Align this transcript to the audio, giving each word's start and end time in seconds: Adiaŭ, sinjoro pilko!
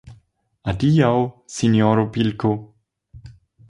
Adiaŭ, 0.73 1.11
sinjoro 1.59 2.09
pilko! 2.19 2.55